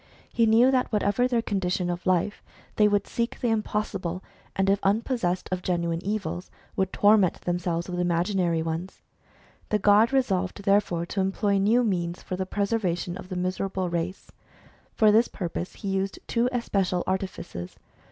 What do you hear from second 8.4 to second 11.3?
ones. The god resolved therefore to